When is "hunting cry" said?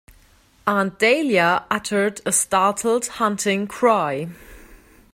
3.05-4.29